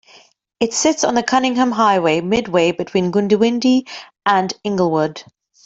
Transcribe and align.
It 0.59 0.73
sits 0.73 1.03
on 1.03 1.13
the 1.13 1.21
Cunningham 1.21 1.71
Highway 1.73 2.21
midway 2.21 2.71
between 2.71 3.11
Goondiwindi 3.11 3.87
and 4.25 4.51
Inglewood. 4.63 5.23